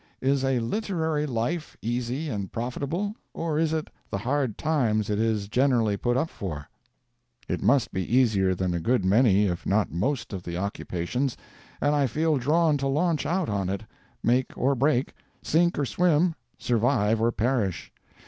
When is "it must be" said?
7.47-8.17